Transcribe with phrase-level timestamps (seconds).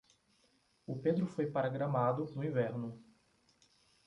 [0.87, 2.99] O Pedro foi para Gramado no inverno.